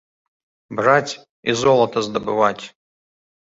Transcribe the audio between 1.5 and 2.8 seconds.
і золата здабываць!